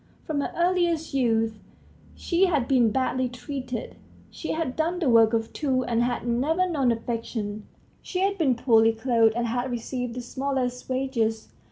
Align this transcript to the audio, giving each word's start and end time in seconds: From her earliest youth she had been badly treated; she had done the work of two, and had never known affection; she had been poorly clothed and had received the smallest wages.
From 0.25 0.41
her 0.41 0.51
earliest 0.57 1.13
youth 1.13 1.59
she 2.15 2.47
had 2.47 2.67
been 2.67 2.89
badly 2.89 3.29
treated; 3.29 3.97
she 4.31 4.53
had 4.53 4.75
done 4.75 4.97
the 4.97 5.11
work 5.11 5.31
of 5.31 5.53
two, 5.53 5.83
and 5.83 6.01
had 6.01 6.25
never 6.27 6.67
known 6.67 6.91
affection; 6.91 7.67
she 8.01 8.21
had 8.21 8.35
been 8.35 8.55
poorly 8.55 8.93
clothed 8.93 9.35
and 9.35 9.45
had 9.45 9.69
received 9.69 10.15
the 10.15 10.21
smallest 10.21 10.89
wages. 10.89 11.49